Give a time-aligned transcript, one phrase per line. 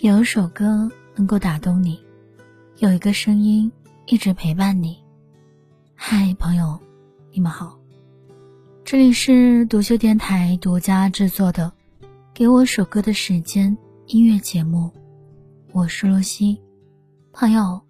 [0.00, 1.98] 有一首歌能够打动你，
[2.76, 3.70] 有一个声音
[4.06, 4.96] 一直陪伴你。
[5.96, 6.78] 嗨，朋友，
[7.32, 7.76] 你们好，
[8.84, 11.72] 这里是独秀电台独家制作的
[12.32, 14.88] 《给我首歌的时间》音乐节目，
[15.72, 16.60] 我是洛西。
[17.32, 17.80] 朋友，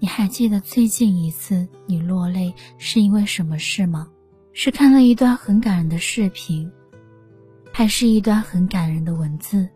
[0.00, 4.08] 你还记得最近一次你落泪是因为什么事吗？
[4.52, 6.68] 是看了一段很感人的视频，
[7.72, 9.68] 还是一段很感人的文字？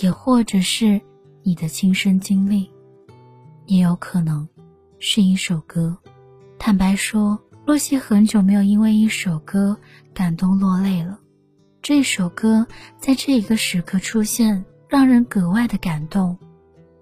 [0.00, 1.00] 也或者是
[1.42, 2.70] 你的亲身经历，
[3.66, 4.48] 也有可能
[5.00, 5.96] 是一首歌。
[6.56, 9.76] 坦白说，洛西很久没有因为一首歌
[10.14, 11.18] 感动落泪了。
[11.82, 12.64] 这首歌
[12.98, 16.38] 在这一个时刻出现，让人格外的感动。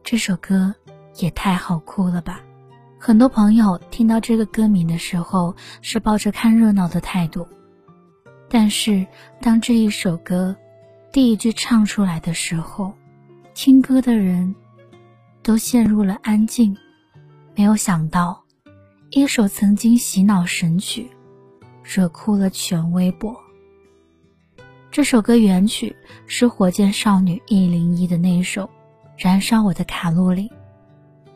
[0.02, 0.74] 这首歌
[1.16, 2.40] 也太好哭了吧！
[2.98, 7.46] 很多朋友听到这个歌名的时候是抱着看热闹的态度，
[8.48, 9.06] 但是
[9.42, 10.56] 当这一首歌。
[11.16, 12.92] 第一句唱出来的时候，
[13.54, 14.54] 听歌的人
[15.42, 16.76] 都陷入了安静。
[17.54, 18.44] 没有想到，
[19.08, 21.10] 一首曾经洗脑神曲，
[21.82, 23.34] 惹哭了全微博。
[24.90, 28.64] 这首歌原曲是火箭少女一零一的那一首
[29.16, 30.48] 《燃烧我的卡路里》。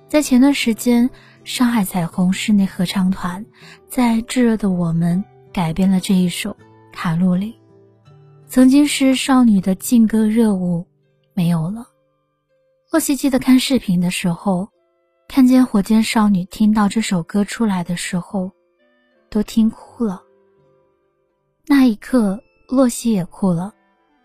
[0.06, 1.08] 在前段时间，
[1.42, 3.46] 上海彩虹室内合唱团
[3.88, 6.50] 在《炙热的我们》改编了这一首
[6.92, 7.52] 《卡路里》。
[8.50, 10.84] 曾经是少女的劲歌热舞，
[11.34, 11.86] 没有了。
[12.90, 14.68] 洛西记得看视频的时候，
[15.28, 18.50] 看见火箭少女听到这首歌出来的时候，
[19.30, 20.20] 都听哭了。
[21.68, 23.72] 那一刻，洛西也哭了，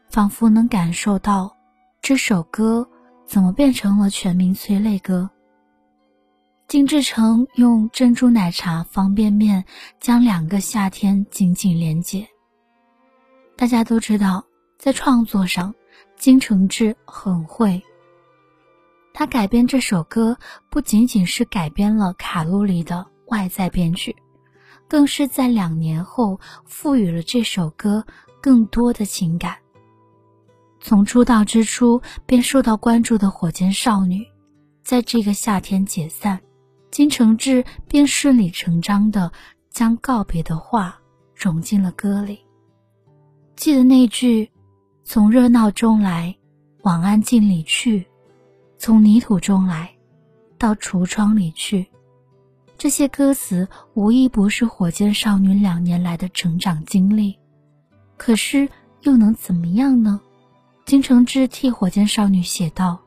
[0.09, 1.55] 仿佛能感受到
[2.01, 2.89] 这首歌
[3.27, 5.29] 怎么变成了全民催泪歌。
[6.67, 9.63] 金志成用珍珠奶茶方便面
[9.99, 12.27] 将两个夏天紧紧连接。
[13.57, 14.45] 大家都知道，
[14.77, 15.73] 在创作上，
[16.17, 17.81] 金承志很会。
[19.13, 20.37] 他改编这首歌，
[20.69, 24.13] 不仅仅是改编了卡路里的外在编曲，
[24.89, 28.05] 更是在两年后赋予了这首歌
[28.41, 29.55] 更多的情感。
[30.81, 34.27] 从出道之初便受到关注的火箭少女，
[34.83, 36.39] 在这个夏天解散，
[36.91, 39.31] 金承志便顺理成章的
[39.71, 40.99] 将告别的话
[41.33, 42.44] 融进了歌里。
[43.55, 44.51] 记得那句
[45.05, 46.35] “从热闹中来，
[46.83, 48.03] 往安静里去；
[48.77, 49.89] 从泥土中来，
[50.57, 51.87] 到橱窗里去。”
[52.77, 57.39] 这些歌词无一不是火箭少女两年来的成长经历。
[58.17, 58.67] 可是
[59.01, 60.19] 又能怎么样呢？
[60.85, 62.99] 金承志替火箭少女写道：“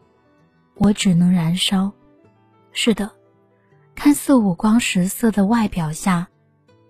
[0.76, 1.92] 我只能燃烧。”
[2.72, 3.10] 是的，
[3.94, 6.26] 看似五光十色的外表下，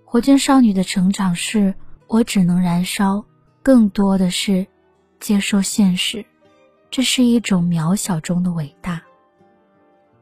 [0.04, 1.74] 火箭少女的成长是
[2.06, 3.24] 我只能燃烧。
[3.68, 4.66] 更多的是
[5.20, 6.24] 接受现实，
[6.90, 9.02] 这是一种渺小中的伟大。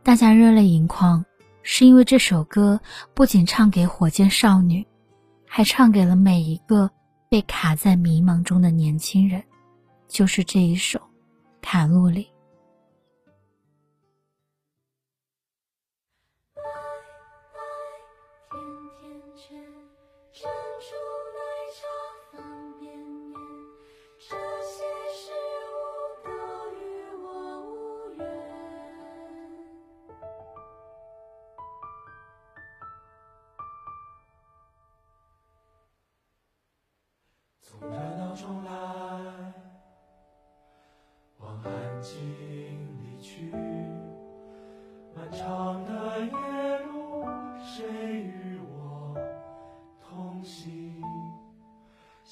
[0.02, 1.24] 大家热泪盈眶，
[1.62, 2.80] 是因为这首歌
[3.14, 4.84] 不仅唱给火箭少女，
[5.46, 6.90] 还唱给了每一个
[7.28, 9.44] 被卡在迷茫中的年轻人，
[10.08, 10.98] 就是这一首
[11.62, 12.24] 《卡路里》。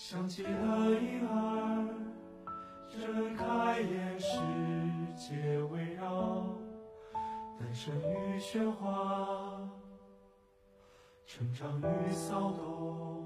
[0.06, 1.88] 想起了婴儿，
[2.90, 4.36] 睁开眼，世
[5.16, 6.44] 界围绕，
[7.58, 9.58] 诞生与喧哗，
[11.24, 13.23] 成长与骚动。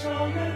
[0.00, 0.47] 少年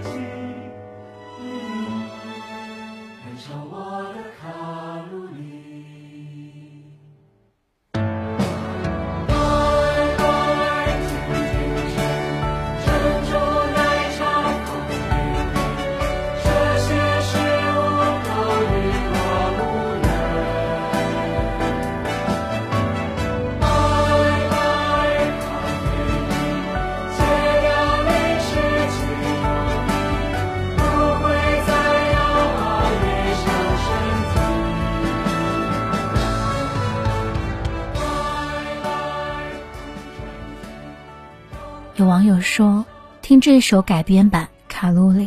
[42.05, 42.85] 网友说，
[43.21, 45.27] 听这首改编版《卡路里》，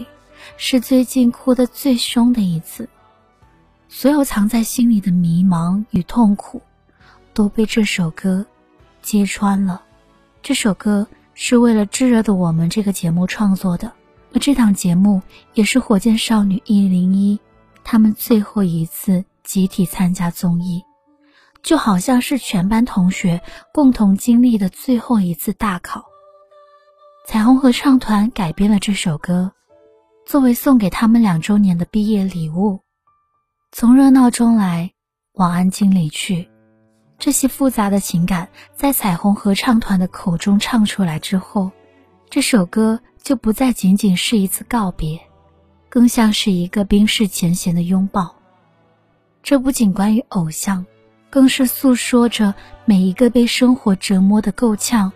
[0.57, 2.87] 是最近哭得最凶的一次。
[3.87, 6.61] 所有藏在心里的迷茫与痛苦，
[7.33, 8.45] 都被这首歌
[9.01, 9.81] 揭穿了。
[10.41, 13.91] 这首歌是为了《炙热的我们》这个节目创作的，
[14.33, 15.21] 而这档节目
[15.53, 17.39] 也是火箭少女一零一
[17.83, 20.83] 他们最后一次集体参加综艺。
[21.63, 23.41] 就好像是全班同学
[23.73, 26.05] 共同经历的最后一次大考。
[27.27, 29.51] 彩虹合唱团改编了这首歌，
[30.27, 32.79] 作为送给他们两周年的毕业礼物。
[33.71, 34.91] 从热闹中来，
[35.33, 36.47] 往安静里去，
[37.17, 41.71] 这些复杂的情感在彩虹合唱团的口中唱出来之后，
[42.29, 45.19] 这首歌就不再仅仅是一次告别，
[45.89, 48.35] 更像是一个冰释前嫌的拥抱。
[49.41, 50.85] 这不仅关于偶像。
[51.27, 52.55] 更是诉说着
[52.85, 55.11] 每一个被生活折磨的够呛、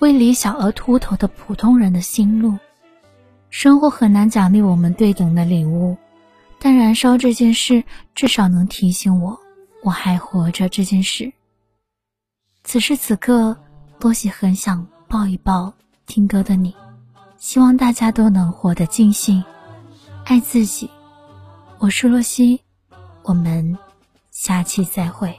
[0.00, 2.58] 为理想而秃头的普通人的心路。
[3.48, 5.96] 生活很难奖励我们对等的礼物，
[6.58, 9.38] 但燃烧这件事至少能提醒我
[9.82, 11.32] 我还活着这件事。
[12.64, 13.56] 此时此刻，
[13.98, 15.72] 多喜很想抱一抱
[16.06, 16.74] 听歌的你，
[17.38, 19.42] 希望大家都能活得尽兴，
[20.24, 20.88] 爱自己。
[21.78, 22.60] 我是洛西，
[23.22, 23.76] 我们
[24.30, 25.34] 下期再会。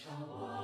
[0.00, 0.59] 燃烧我。